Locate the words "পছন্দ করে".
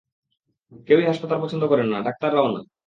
1.43-1.83